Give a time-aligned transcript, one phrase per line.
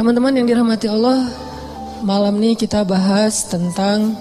[0.00, 1.28] Teman-teman yang dirahmati Allah,
[2.00, 4.16] malam ini kita bahas tentang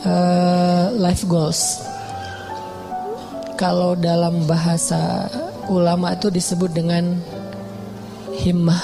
[0.00, 1.84] uh, life goals.
[3.60, 5.28] Kalau dalam bahasa
[5.68, 7.20] ulama itu disebut dengan
[8.32, 8.80] himmah.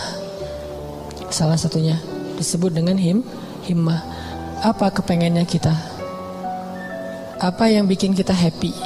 [1.32, 1.96] Salah satunya
[2.36, 3.24] disebut dengan him,
[3.64, 4.04] himmah.
[4.60, 5.72] Apa kepengennya kita?
[7.40, 8.76] Apa yang bikin kita happy?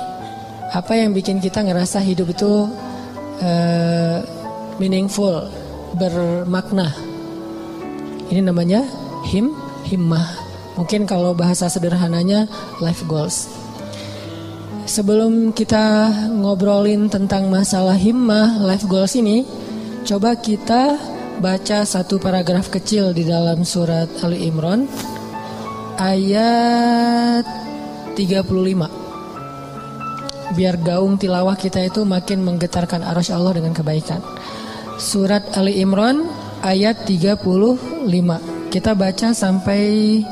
[0.71, 2.71] Apa yang bikin kita ngerasa hidup itu
[3.43, 4.23] uh,
[4.79, 5.51] meaningful,
[5.99, 7.10] bermakna?
[8.31, 8.87] Ini namanya
[9.27, 9.51] him,
[9.91, 10.23] himmah.
[10.79, 12.47] Mungkin kalau bahasa sederhananya
[12.79, 13.51] life goals.
[14.87, 16.07] Sebelum kita
[16.39, 19.43] ngobrolin tentang masalah himmah, life goals ini,
[20.07, 20.95] coba kita
[21.43, 24.87] baca satu paragraf kecil di dalam surat Ali Imran
[25.99, 27.43] ayat
[28.15, 30.55] 35.
[30.55, 34.23] Biar gaung tilawah kita itu makin menggetarkan arus Allah dengan kebaikan.
[34.99, 38.07] Surat Ali Imran ayat 35.
[38.71, 40.23] Kita baca sampai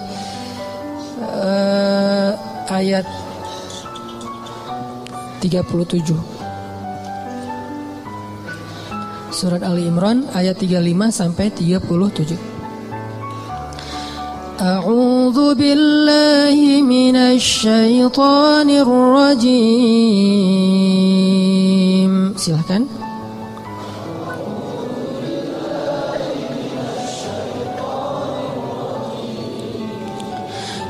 [1.23, 2.33] uh,
[2.71, 3.07] ayat
[5.41, 6.15] 37
[9.31, 12.35] Surat Ali Imran ayat 35 sampai 37
[14.59, 19.55] A'udzu billahi minasy syaithanir rajim
[22.35, 22.83] Silahkan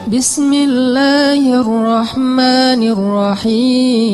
[0.08, 4.08] بسم الله الرحمن الرحيم.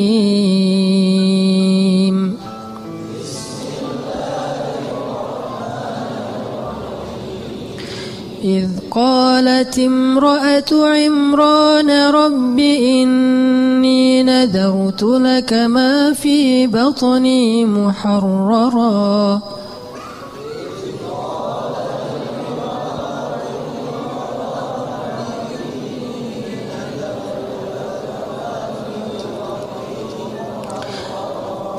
[8.43, 19.41] إذ قالت امرأة عمران رب إني نذرت لك ما في بطني محررا.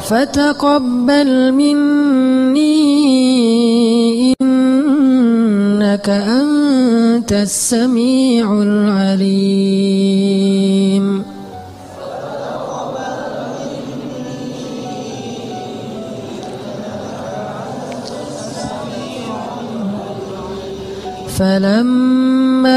[0.09, 2.77] فتقبل مني
[4.43, 9.87] إنك أنت السميع العليم.
[21.39, 22.76] فلما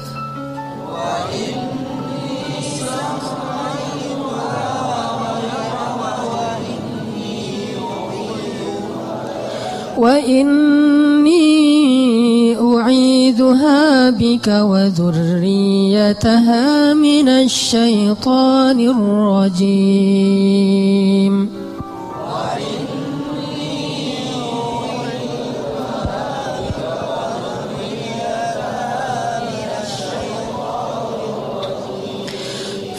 [10.04, 11.44] وإني
[12.60, 16.24] أعيذها بك وذريتها
[16.94, 20.14] من الشيطان الرجيم.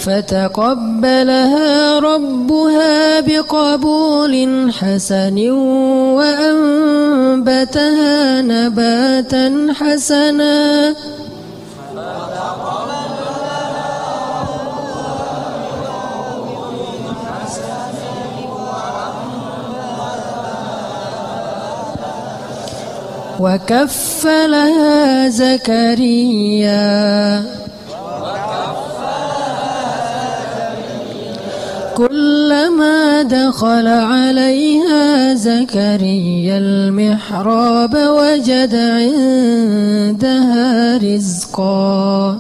[0.06, 4.34] فتقبلها ربها بقبول
[4.80, 5.50] حسن
[6.18, 7.62] وأنبتها
[8.42, 10.96] نباتا حسنا.
[23.40, 26.76] وكفلها زكريا.
[33.24, 40.58] دخل عليها زكريا المحراب وجد عندها
[40.98, 42.38] رزقا.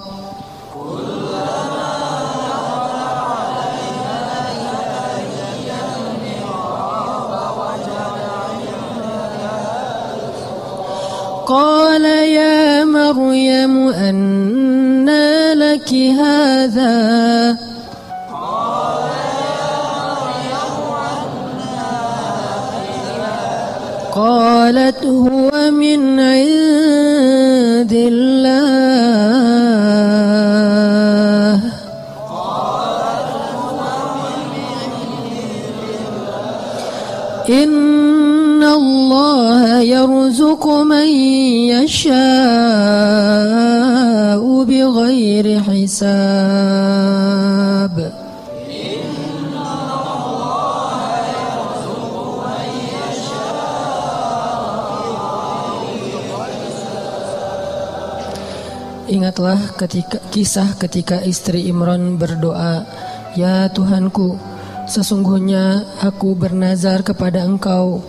[11.47, 17.74] قال يا مريم أنى لك هذا؟
[24.15, 28.45] قالت هو من عند الله.
[37.49, 41.07] إن الله يرزق من
[41.75, 42.15] يشاء
[44.63, 46.84] بغير حساب.
[59.05, 62.81] Ingatlah ketika kisah ketika istri Imran berdoa,
[63.37, 64.33] "Ya Tuhanku,
[64.89, 68.01] sesungguhnya aku bernazar kepada Engkau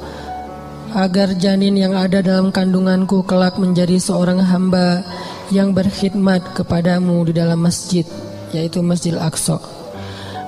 [0.97, 5.05] agar janin yang ada dalam kandunganku kelak menjadi seorang hamba
[5.53, 8.09] yang berkhidmat kepadamu di dalam masjid,
[8.57, 9.61] yaitu Masjid Al-Aqsa.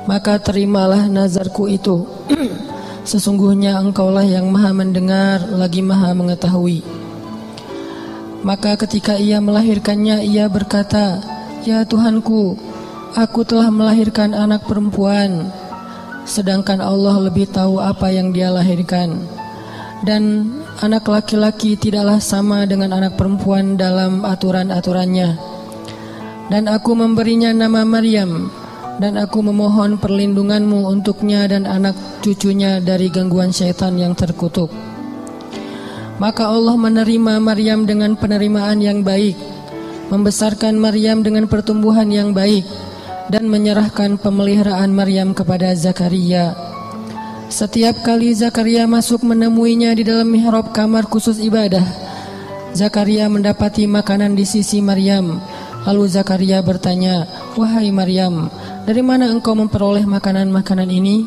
[0.08, 2.08] Maka terimalah nazarku itu.
[3.08, 6.97] Sesungguhnya engkaulah yang maha mendengar lagi maha mengetahui.
[8.46, 11.18] Maka ketika ia melahirkannya ia berkata,
[11.66, 12.54] "Ya Tuhanku,
[13.18, 15.50] aku telah melahirkan anak perempuan,
[16.22, 19.18] sedangkan Allah lebih tahu apa yang dia lahirkan."
[20.06, 25.34] Dan anak laki-laki tidaklah sama dengan anak perempuan dalam aturan-aturannya.
[26.46, 28.54] Dan aku memberinya nama Maryam,
[29.02, 34.70] dan aku memohon perlindunganmu untuknya dan anak cucunya dari gangguan syaitan yang terkutuk.
[36.18, 39.38] Maka Allah menerima Maryam dengan penerimaan yang baik,
[40.10, 42.66] membesarkan Maryam dengan pertumbuhan yang baik,
[43.30, 46.58] dan menyerahkan pemeliharaan Maryam kepada Zakaria.
[47.46, 51.86] Setiap kali Zakaria masuk menemuinya di dalam mihrab kamar khusus ibadah,
[52.74, 55.38] Zakaria mendapati makanan di sisi Maryam.
[55.86, 58.50] Lalu Zakaria bertanya, "Wahai Maryam,
[58.84, 61.24] dari mana engkau memperoleh makanan-makanan ini?"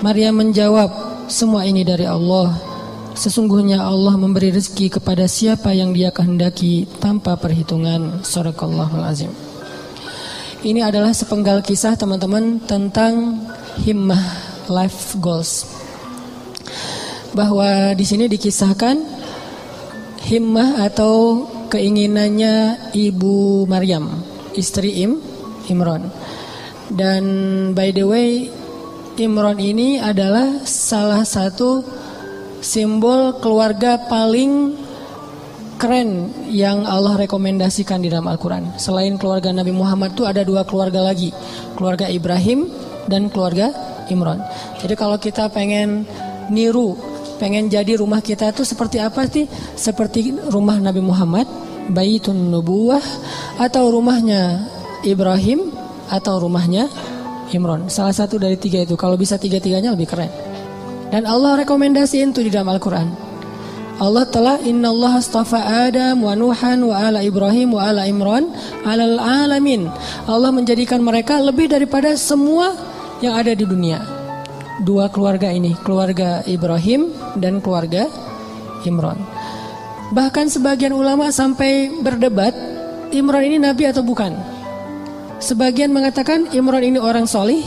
[0.00, 0.88] Maryam menjawab,
[1.28, 2.75] "Semua ini dari Allah."
[3.16, 8.20] Sesungguhnya Allah memberi rezeki kepada siapa yang dia kehendaki tanpa perhitungan.
[8.20, 9.32] Surakallahul azim.
[10.60, 13.40] Ini adalah sepenggal kisah teman-teman tentang
[13.80, 14.20] himmah
[14.68, 15.64] life goals.
[17.32, 19.00] Bahwa di sini dikisahkan
[20.28, 24.12] himmah atau keinginannya Ibu Maryam,
[24.52, 25.24] istri Im
[25.72, 26.12] Imron.
[26.92, 27.24] Dan
[27.72, 28.52] by the way,
[29.16, 31.80] Imron ini adalah salah satu
[32.60, 34.76] simbol keluarga paling
[35.76, 38.80] keren yang Allah rekomendasikan di dalam Al-Quran.
[38.80, 41.30] Selain keluarga Nabi Muhammad itu ada dua keluarga lagi,
[41.76, 42.68] keluarga Ibrahim
[43.06, 43.70] dan keluarga
[44.08, 44.40] Imran.
[44.80, 46.08] Jadi kalau kita pengen
[46.48, 46.96] niru,
[47.36, 49.44] pengen jadi rumah kita itu seperti apa sih?
[49.76, 51.44] Seperti rumah Nabi Muhammad,
[51.92, 53.02] Baitun Nubuwah,
[53.60, 54.64] atau rumahnya
[55.04, 55.70] Ibrahim,
[56.08, 56.88] atau rumahnya
[57.52, 57.86] Imran.
[57.92, 58.96] Salah satu dari tiga itu.
[58.98, 60.30] Kalau bisa tiga-tiganya lebih keren.
[61.10, 63.26] Dan Allah rekomendasiin itu di dalam Al-Quran.
[63.96, 68.52] Allah telah Inna Allah astafa Adam wa Nuhan wa ala Ibrahim wa ala Imran
[68.84, 69.88] alal alamin.
[70.28, 72.76] Allah menjadikan mereka lebih daripada semua
[73.24, 74.04] yang ada di dunia.
[74.84, 77.08] Dua keluarga ini, keluarga Ibrahim
[77.40, 78.04] dan keluarga
[78.84, 79.16] Imran.
[80.12, 82.52] Bahkan sebagian ulama sampai berdebat
[83.16, 84.36] Imran ini nabi atau bukan.
[85.40, 87.64] Sebagian mengatakan Imran ini orang solih,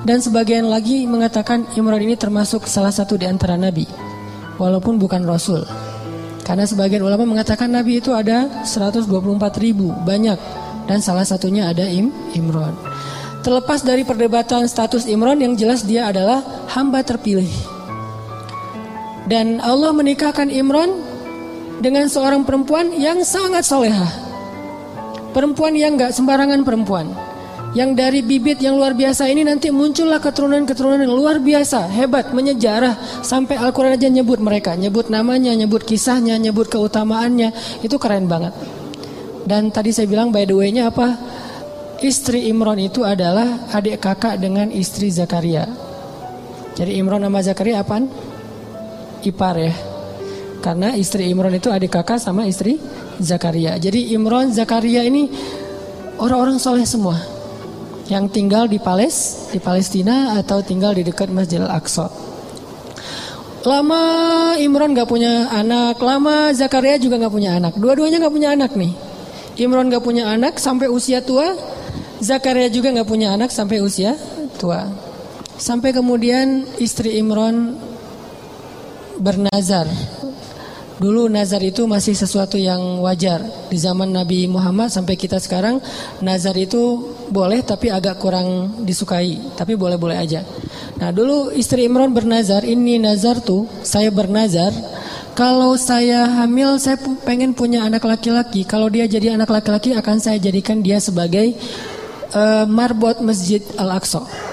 [0.00, 3.84] dan sebagian lagi mengatakan Imran ini termasuk salah satu di antara nabi
[4.56, 5.64] walaupun bukan rasul.
[6.40, 9.06] Karena sebagian ulama mengatakan nabi itu ada 124
[9.60, 10.40] ribu banyak
[10.88, 12.72] dan salah satunya ada Im Imran.
[13.40, 17.48] Terlepas dari perdebatan status Imran yang jelas dia adalah hamba terpilih.
[19.28, 20.90] Dan Allah menikahkan Imran
[21.80, 24.08] dengan seorang perempuan yang sangat soleha.
[25.30, 27.14] Perempuan yang gak sembarangan perempuan
[27.70, 33.22] yang dari bibit yang luar biasa ini nanti muncullah keturunan-keturunan yang luar biasa, hebat, menyejarah
[33.22, 37.54] sampai Al-Qur'an aja nyebut mereka, nyebut namanya, nyebut kisahnya, nyebut keutamaannya,
[37.86, 38.50] itu keren banget.
[39.46, 41.14] Dan tadi saya bilang by the way-nya apa?
[42.02, 45.68] Istri Imron itu adalah adik kakak dengan istri Zakaria.
[46.74, 48.10] Jadi Imron sama Zakaria apaan?
[49.22, 49.74] Ipar ya.
[50.64, 52.80] Karena istri Imron itu adik kakak sama istri
[53.20, 53.78] Zakaria.
[53.78, 55.28] Jadi Imron, Zakaria ini
[56.18, 57.39] orang-orang soleh semua
[58.10, 62.10] yang tinggal di Pales, di Palestina atau tinggal di dekat Masjid Al-Aqsa.
[63.62, 64.02] Lama
[64.58, 67.78] Imron gak punya anak, lama Zakaria juga gak punya anak.
[67.78, 68.92] Dua-duanya gak punya anak nih.
[69.62, 71.54] Imron gak punya anak sampai usia tua,
[72.18, 74.18] Zakaria juga gak punya anak sampai usia
[74.58, 74.90] tua.
[75.60, 77.76] Sampai kemudian istri Imron
[79.20, 79.86] bernazar
[81.00, 83.40] Dulu nazar itu masih sesuatu yang wajar
[83.72, 85.80] di zaman Nabi Muhammad sampai kita sekarang
[86.20, 90.44] nazar itu boleh tapi agak kurang disukai, tapi boleh-boleh aja.
[91.00, 94.76] Nah, dulu istri Imran bernazar, ini nazar tuh saya bernazar
[95.32, 98.68] kalau saya hamil saya pengen punya anak laki-laki.
[98.68, 101.56] Kalau dia jadi anak laki-laki akan saya jadikan dia sebagai
[102.36, 104.49] uh, marbot Masjid Al-Aqsa.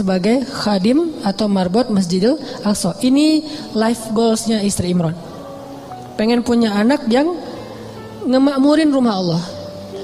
[0.00, 2.96] Sebagai khadim atau marbot Masjidil Aqsa.
[3.04, 3.44] Ini
[3.76, 5.12] life goalsnya istri Imran.
[6.16, 7.36] Pengen punya anak yang
[8.24, 9.42] ngemakmurin rumah Allah.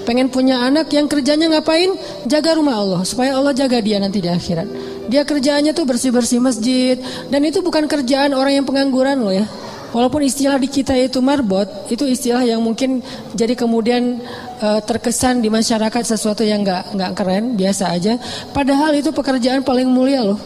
[0.04, 1.96] Pengen punya anak yang kerjanya ngapain?
[2.28, 3.00] Jaga rumah Allah.
[3.08, 4.68] Supaya Allah jaga dia nanti di akhirat.
[5.08, 7.00] Dia kerjaannya tuh bersih-bersih masjid.
[7.32, 9.48] Dan itu bukan kerjaan orang yang pengangguran loh ya.
[9.96, 13.00] Walaupun istilah di kita itu marbot, itu istilah yang mungkin
[13.32, 14.20] jadi kemudian
[14.60, 18.20] uh, terkesan di masyarakat sesuatu yang nggak nggak keren, biasa aja.
[18.52, 20.36] Padahal itu pekerjaan paling mulia loh.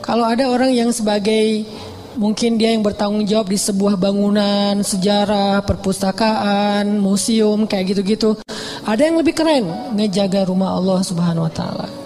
[0.00, 1.68] Kalau ada orang yang sebagai
[2.16, 8.40] mungkin dia yang bertanggung jawab di sebuah bangunan sejarah, perpustakaan, museum kayak gitu-gitu.
[8.88, 9.68] Ada yang lebih keren
[10.00, 12.05] ngejaga rumah Allah Subhanahu wa taala.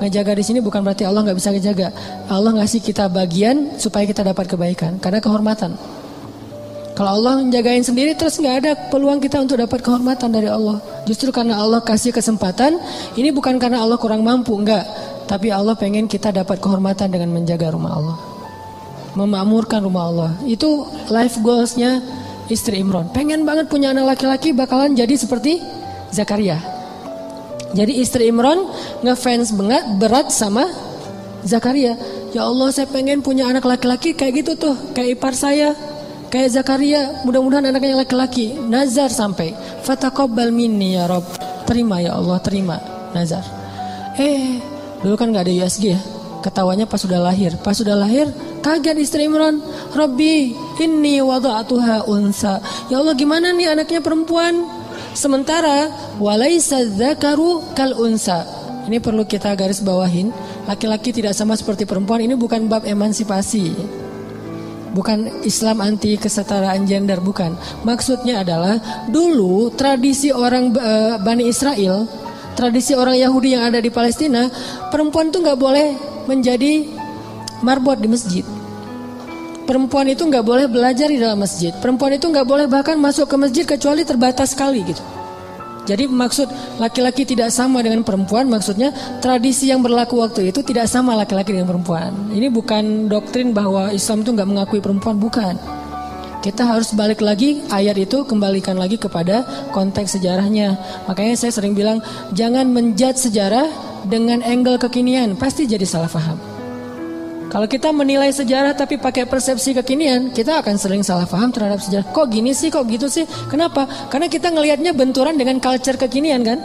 [0.00, 1.88] Ngejaga di sini bukan berarti Allah nggak bisa ngejaga.
[2.32, 5.76] Allah ngasih kita bagian supaya kita dapat kebaikan karena kehormatan.
[6.96, 10.80] Kalau Allah menjagain sendiri terus nggak ada peluang kita untuk dapat kehormatan dari Allah.
[11.04, 12.80] Justru karena Allah kasih kesempatan,
[13.16, 14.84] ini bukan karena Allah kurang mampu, enggak.
[15.28, 18.16] Tapi Allah pengen kita dapat kehormatan dengan menjaga rumah Allah.
[19.16, 20.30] Memakmurkan rumah Allah.
[20.48, 22.00] Itu life goalsnya
[22.48, 23.12] istri Imron.
[23.12, 25.60] Pengen banget punya anak laki-laki bakalan jadi seperti
[26.10, 26.79] Zakaria.
[27.70, 28.66] Jadi istri Imran
[29.06, 30.66] ngefans banget berat sama
[31.46, 31.96] Zakaria.
[32.30, 35.74] Ya Allah saya pengen punya anak laki-laki kayak gitu tuh, kayak ipar saya,
[36.30, 37.22] kayak Zakaria.
[37.26, 38.54] Mudah-mudahan anaknya laki-laki.
[38.54, 39.54] Nazar sampai.
[39.82, 41.26] Fataqabbal minni ya Rob.
[41.66, 42.76] Terima ya Allah, terima.
[43.14, 43.42] Nazar.
[44.18, 44.58] Eh,
[45.02, 46.00] dulu kan nggak ada USG ya.
[46.40, 47.54] Ketawanya pas sudah lahir.
[47.60, 48.30] Pas sudah lahir,
[48.64, 49.60] kaget istri Imran.
[49.92, 52.62] Robbi, ini wada'atuha unsa.
[52.88, 54.79] Ya Allah gimana nih anaknya perempuan?
[55.20, 58.40] Sementara walaisa dzakaru kal unsa.
[58.88, 60.32] Ini perlu kita garis bawahin.
[60.64, 62.24] Laki-laki tidak sama seperti perempuan.
[62.24, 63.68] Ini bukan bab emansipasi.
[64.96, 67.52] Bukan Islam anti kesetaraan gender, bukan.
[67.84, 68.80] Maksudnya adalah
[69.12, 72.08] dulu tradisi orang uh, Bani Israel,
[72.56, 74.48] tradisi orang Yahudi yang ada di Palestina,
[74.88, 76.88] perempuan tuh nggak boleh menjadi
[77.60, 78.44] marbot di masjid.
[79.70, 81.70] Perempuan itu nggak boleh belajar di dalam masjid.
[81.78, 84.98] Perempuan itu nggak boleh bahkan masuk ke masjid kecuali terbatas sekali gitu.
[85.86, 86.50] Jadi maksud
[86.82, 88.90] laki-laki tidak sama dengan perempuan maksudnya
[89.22, 92.10] tradisi yang berlaku waktu itu tidak sama laki-laki dengan perempuan.
[92.34, 95.54] Ini bukan doktrin bahwa Islam itu nggak mengakui perempuan, bukan.
[96.42, 100.74] Kita harus balik lagi ayat itu kembalikan lagi kepada konteks sejarahnya.
[101.06, 102.02] Makanya saya sering bilang
[102.34, 103.70] jangan menjat sejarah
[104.10, 106.49] dengan angle kekinian, pasti jadi salah paham.
[107.50, 112.06] Kalau kita menilai sejarah tapi pakai persepsi kekinian, kita akan sering salah paham terhadap sejarah.
[112.14, 113.26] Kok gini sih, kok gitu sih?
[113.50, 113.90] Kenapa?
[114.06, 116.62] Karena kita ngelihatnya benturan dengan culture kekinian kan?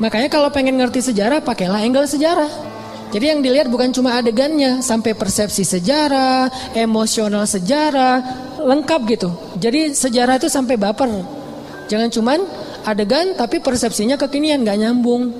[0.00, 2.48] Makanya kalau pengen ngerti sejarah, pakailah angle sejarah.
[3.12, 8.24] Jadi yang dilihat bukan cuma adegannya, sampai persepsi sejarah, emosional sejarah,
[8.56, 9.28] lengkap gitu.
[9.60, 11.12] Jadi sejarah itu sampai baper.
[11.92, 12.38] Jangan cuman
[12.88, 15.36] adegan tapi persepsinya kekinian, gak nyambung.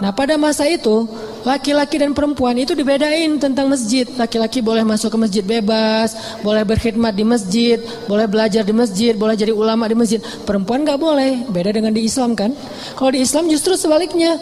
[0.00, 1.04] Nah pada masa itu
[1.42, 4.06] Laki-laki dan perempuan itu dibedain tentang masjid.
[4.14, 9.34] Laki-laki boleh masuk ke masjid bebas, boleh berkhidmat di masjid, boleh belajar di masjid, boleh
[9.34, 10.22] jadi ulama di masjid.
[10.46, 11.42] Perempuan nggak boleh.
[11.50, 12.54] Beda dengan di Islam kan?
[12.94, 14.38] Kalau di Islam justru sebaliknya.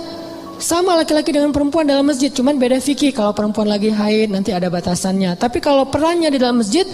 [0.60, 3.16] Sama laki-laki dengan perempuan dalam masjid, cuman beda fikih.
[3.16, 5.32] Kalau perempuan lagi haid nanti ada batasannya.
[5.40, 6.84] Tapi kalau perannya di dalam masjid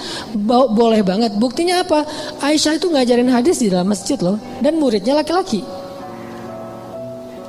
[0.47, 1.35] boleh banget.
[1.35, 2.07] Buktinya apa?
[2.47, 5.67] Aisyah itu ngajarin hadis di dalam masjid loh, dan muridnya laki-laki.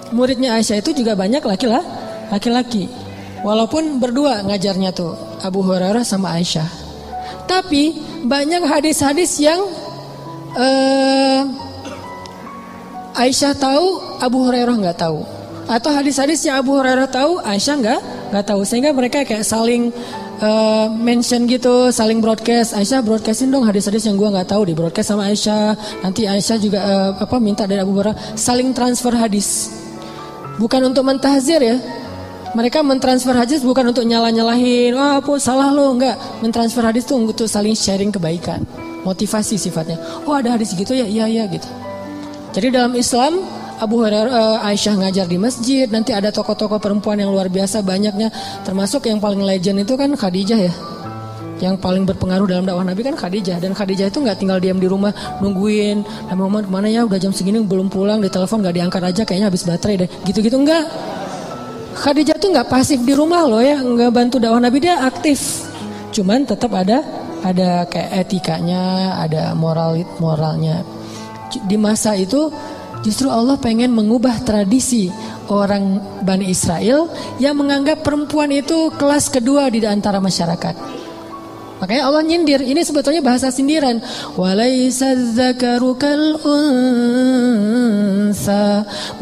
[0.09, 2.89] Muridnya Aisyah itu juga banyak laki-laki laki-laki.
[3.45, 5.13] Walaupun berdua ngajarnya tuh
[5.45, 6.67] Abu Hurairah sama Aisyah.
[7.47, 7.95] Tapi
[8.27, 9.61] banyak hadis-hadis yang
[10.57, 11.41] uh,
[13.17, 13.85] Aisyah tahu,
[14.19, 15.23] Abu Hurairah nggak tahu.
[15.67, 17.99] Atau hadis-hadis yang Abu Hurairah tahu, Aisyah nggak
[18.33, 18.61] nggak tahu.
[18.67, 19.93] Sehingga mereka kayak saling
[20.41, 22.73] uh, mention gitu, saling broadcast.
[22.77, 25.77] Aisyah broadcastin dong hadis-hadis yang gue nggak tahu di broadcast sama Aisyah.
[26.03, 29.71] Nanti Aisyah juga uh, apa minta dari Abu Hurairah saling transfer hadis.
[30.57, 31.77] Bukan untuk mentahzir ya,
[32.57, 36.17] mereka mentransfer hadis bukan untuk nyalah-nyalahin, wah apa salah lo, enggak.
[36.41, 38.65] Mentransfer hadis itu untuk saling sharing kebaikan,
[39.05, 40.01] motivasi sifatnya.
[40.25, 41.69] Oh ada hadis gitu ya, iya iya gitu.
[42.57, 43.45] Jadi dalam Islam
[43.77, 48.33] Abu Hurairah uh, Aisyah ngajar di masjid, nanti ada tokoh-tokoh perempuan yang luar biasa banyaknya,
[48.65, 50.73] termasuk yang paling legend itu kan Khadijah ya.
[51.61, 54.89] Yang paling berpengaruh dalam dakwah Nabi kan Khadijah dan Khadijah itu nggak tinggal diam di
[54.89, 58.77] rumah nungguin Nabi Muhammad ke mana ya udah jam segini belum pulang di telepon nggak
[58.77, 60.85] diangkat aja kayaknya habis baterai deh gitu-gitu enggak
[61.97, 65.65] Khadijah tuh nggak pasif di rumah loh ya, nggak bantu dakwah Nabi dia aktif.
[66.13, 67.01] Cuman tetap ada
[67.41, 70.85] ada kayak etikanya, ada moral moralnya.
[71.49, 72.53] Di masa itu
[73.01, 75.09] justru Allah pengen mengubah tradisi
[75.49, 77.09] orang Bani Israel
[77.41, 81.06] yang menganggap perempuan itu kelas kedua di antara masyarakat.
[81.77, 82.61] Makanya Allah nyindir.
[82.65, 84.01] Ini sebetulnya bahasa sindiran.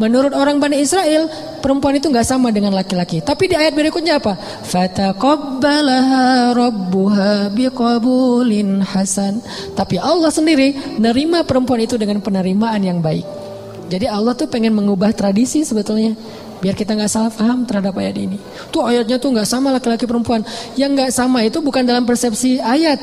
[0.00, 1.28] Menurut orang Bani Israel,
[1.60, 3.20] perempuan itu nggak sama dengan laki-laki.
[3.20, 4.36] Tapi di ayat berikutnya apa?
[4.64, 9.44] Fataqabbalaha rabbuha biqabulin hasan.
[9.76, 13.24] Tapi Allah sendiri nerima perempuan itu dengan penerimaan yang baik.
[13.86, 16.16] Jadi Allah tuh pengen mengubah tradisi sebetulnya.
[16.60, 18.40] Biar kita nggak salah paham terhadap ayat ini.
[18.72, 20.40] Tuh ayatnya tuh nggak sama laki-laki perempuan.
[20.74, 22.96] Yang nggak sama itu bukan dalam persepsi ayat,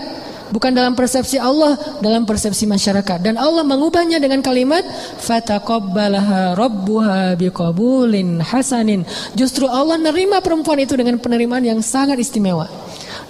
[0.49, 3.21] bukan dalam persepsi Allah, dalam persepsi masyarakat.
[3.21, 4.81] Dan Allah mengubahnya dengan kalimat
[5.21, 9.05] fataqabbalaha rabbuha biqabulin hasanin.
[9.37, 12.65] Justru Allah nerima perempuan itu dengan penerimaan yang sangat istimewa.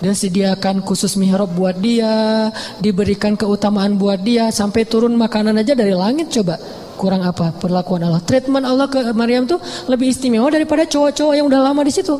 [0.03, 2.51] Dia sediakan khusus mihrab buat dia,
[2.83, 6.59] diberikan keutamaan buat dia, sampai turun makanan aja dari langit coba
[7.03, 8.23] kurang apa perlakuan Allah.
[8.23, 9.59] Treatment Allah ke Maryam tuh
[9.91, 12.15] lebih istimewa daripada cowok-cowok yang udah lama di situ.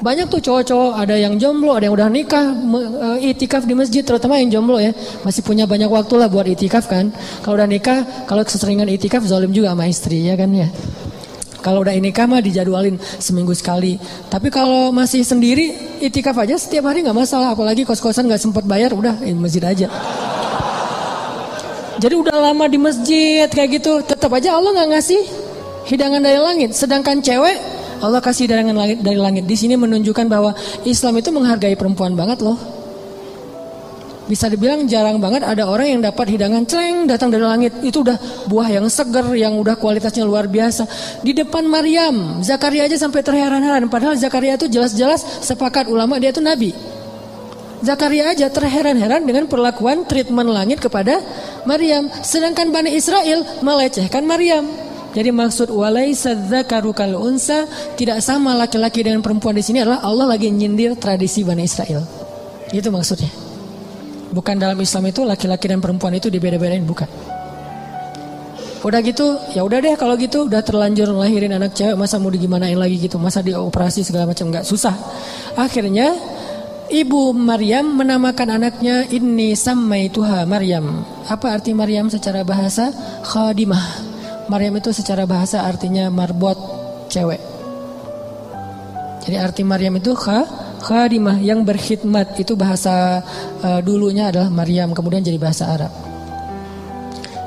[0.00, 2.56] Banyak tuh cowok-cowok ada yang jomblo, ada yang udah nikah,
[3.20, 4.96] e, itikaf di masjid, terutama yang jomblo ya,
[5.28, 7.12] masih punya banyak waktu lah buat itikaf kan.
[7.44, 10.72] Kalau udah nikah, kalau keseringan itikaf zalim juga sama istri ya kan ya.
[11.60, 14.00] Kalau udah inikah mah dijadwalin seminggu sekali.
[14.32, 17.52] Tapi kalau masih sendiri itikaf aja setiap hari nggak masalah.
[17.52, 19.92] Apalagi kos-kosan nggak sempat bayar, udah masjid aja.
[22.00, 25.20] Jadi udah lama di masjid kayak gitu, tetap aja Allah nggak ngasih
[25.84, 26.72] hidangan dari langit.
[26.72, 27.60] Sedangkan cewek
[28.00, 28.72] Allah kasih hidangan
[29.04, 29.44] dari langit.
[29.44, 30.56] Di sini menunjukkan bahwa
[30.88, 32.56] Islam itu menghargai perempuan banget loh.
[34.24, 37.76] Bisa dibilang jarang banget ada orang yang dapat hidangan celeng datang dari langit.
[37.84, 40.88] Itu udah buah yang seger, yang udah kualitasnya luar biasa.
[41.20, 43.90] Di depan Maryam, Zakaria aja sampai terheran-heran.
[43.92, 46.72] Padahal Zakaria itu jelas-jelas sepakat ulama dia itu nabi.
[47.80, 51.24] Zakaria aja terheran-heran dengan perlakuan treatment langit kepada
[51.64, 52.12] Maryam.
[52.20, 54.68] Sedangkan Bani Israel melecehkan Maryam.
[55.10, 57.66] Jadi maksud walai dzakaru kal unsa
[57.98, 62.04] tidak sama laki-laki dengan perempuan di sini adalah Allah lagi nyindir tradisi Bani Israel.
[62.70, 63.32] Itu maksudnya.
[64.30, 67.10] Bukan dalam Islam itu laki-laki dan perempuan itu dibeda-bedain bukan.
[68.80, 72.78] Udah gitu, ya udah deh kalau gitu udah terlanjur lahirin anak cewek masa mau digimanain
[72.78, 74.94] lagi gitu, masa dioperasi segala macam nggak susah.
[75.58, 76.16] Akhirnya
[76.90, 81.06] Ibu Maryam menamakan anaknya ini Sammaituha Maryam.
[81.30, 82.90] Apa arti Maryam secara bahasa?
[83.22, 84.10] Khadimah.
[84.50, 86.58] Maryam itu secara bahasa artinya marbot
[87.06, 87.38] cewek.
[89.22, 90.42] Jadi arti Maryam itu kha,
[90.82, 93.22] khadimah yang berkhidmat itu bahasa
[93.62, 95.94] uh, dulunya adalah Maryam kemudian jadi bahasa Arab.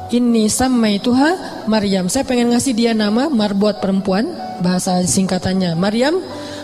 [0.07, 2.07] Ini Sammaituha Maryam.
[2.07, 4.23] Saya pengen ngasih dia nama marbot perempuan
[4.63, 6.15] bahasa singkatannya Maryam.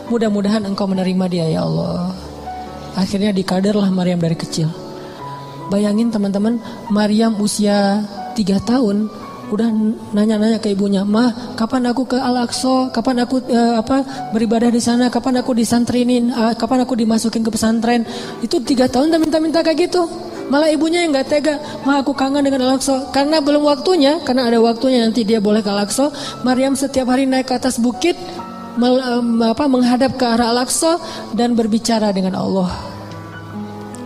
[0.08, 2.29] Mudah-mudahan engkau menerima dia ya Allah.
[2.98, 4.70] Akhirnya dikaderlah Maryam dari kecil.
[5.70, 6.58] Bayangin teman-teman,
[6.90, 8.02] Maryam usia
[8.34, 9.10] 3 tahun
[9.50, 9.70] udah
[10.14, 12.94] nanya-nanya ke ibunya, "Mah, kapan aku ke Al-Aqsa?
[12.94, 15.10] Kapan aku uh, apa beribadah di sana?
[15.10, 16.30] Kapan aku disantrinin?
[16.30, 18.06] Uh, kapan aku dimasukin ke pesantren?"
[18.46, 20.06] Itu tiga tahun dan minta-minta kayak gitu.
[20.50, 24.58] Malah ibunya yang nggak tega, "Mah, aku kangen dengan Al-Aqsa." Karena belum waktunya, karena ada
[24.62, 26.14] waktunya nanti dia boleh ke Al-Aqsa.
[26.46, 28.18] Maryam setiap hari naik ke atas bukit
[28.80, 30.98] apa, menghadap ke arah Al-Aqsa
[31.36, 32.72] dan berbicara dengan Allah.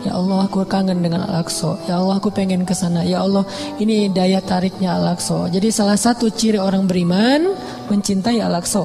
[0.03, 1.79] Ya Allah aku kangen dengan Al-Aqsa.
[1.87, 3.07] Ya Allah aku pengen ke sana.
[3.07, 3.47] Ya Allah
[3.79, 5.47] ini daya tariknya Al-Aqsa.
[5.47, 7.55] Jadi salah satu ciri orang beriman
[7.87, 8.83] mencintai Al-Aqsa.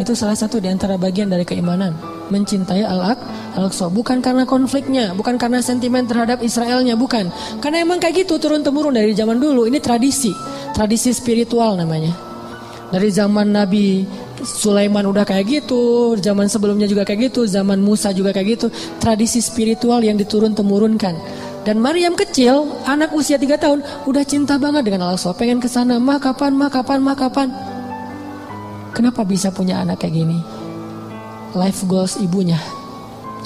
[0.00, 1.92] Itu salah satu di antara bagian dari keimanan.
[2.32, 3.92] Mencintai Al-Aqsa.
[3.92, 5.12] Bukan karena konfliknya.
[5.12, 6.96] Bukan karena sentimen terhadap Israelnya.
[6.96, 7.28] Bukan.
[7.60, 9.68] Karena emang kayak gitu turun-temurun dari zaman dulu.
[9.68, 10.32] Ini tradisi.
[10.72, 12.16] Tradisi spiritual namanya.
[12.88, 14.08] Dari zaman Nabi
[14.40, 18.66] Sulaiman udah kayak gitu, zaman sebelumnya juga kayak gitu, zaman Musa juga kayak gitu.
[18.98, 21.14] Tradisi spiritual yang diturun temurunkan.
[21.60, 25.32] Dan Maryam kecil, anak usia 3 tahun, udah cinta banget dengan Allah.
[25.36, 27.48] Pengen ke sana, mah kapan, mah kapan, mah kapan.
[28.96, 30.38] Kenapa bisa punya anak kayak gini?
[31.54, 32.58] Life goals ibunya,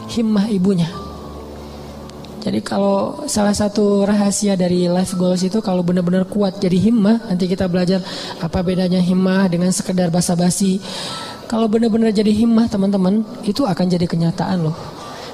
[0.08, 1.03] himmah ibunya.
[2.44, 7.48] Jadi kalau salah satu rahasia dari life goals itu kalau benar-benar kuat jadi himmah, nanti
[7.48, 8.04] kita belajar
[8.36, 10.76] apa bedanya himmah dengan sekedar basa-basi.
[11.48, 14.76] Kalau benar-benar jadi himmah teman-teman, itu akan jadi kenyataan loh.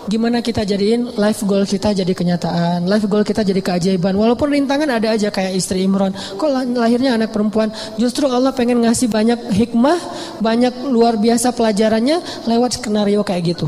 [0.06, 4.14] Gimana kita jadiin life goal kita jadi kenyataan, life goal kita jadi keajaiban.
[4.14, 6.14] Walaupun rintangan ada aja kayak istri Imron.
[6.14, 7.74] Kok lahirnya anak perempuan?
[7.98, 9.98] Justru Allah pengen ngasih banyak hikmah,
[10.38, 13.66] banyak luar biasa pelajarannya lewat skenario kayak gitu.